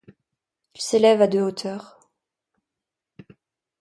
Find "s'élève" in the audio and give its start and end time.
0.81-1.21